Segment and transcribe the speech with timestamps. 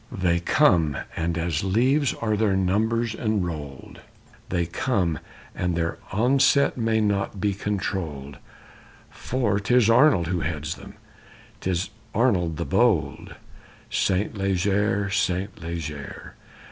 [0.11, 3.99] _They come, and as leaves are their numbers enrolled!
[4.49, 5.19] They come,
[5.53, 8.39] and their onset may not be controlled,
[9.11, 10.95] For 'tis Arnold who heads them,
[11.59, 13.35] 'tis Arnold the bold_
[13.91, 16.33] Saint Leger, Saint Leger!